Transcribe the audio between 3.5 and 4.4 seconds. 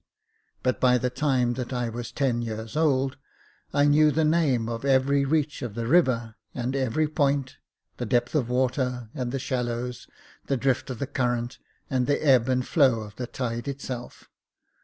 I knew the